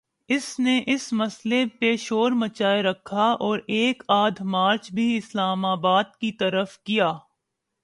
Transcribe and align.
اس 0.29 0.59
نے 0.59 0.83
اس 0.87 1.13
مسئلے 1.13 1.65
پہ 1.79 1.95
شور 1.95 2.31
مچائے 2.31 2.81
رکھا 2.83 3.31
اور 3.39 3.59
ایک 3.67 4.03
آدھ 4.07 4.41
مارچ 4.41 4.91
بھی 4.91 5.17
اسلام 5.17 5.65
آباد 5.65 6.15
کی 6.19 6.31
طرف 6.31 6.77
کیا۔ 6.79 7.11